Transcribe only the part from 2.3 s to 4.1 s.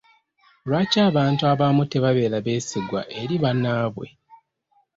beesigwa eri bannaabwe?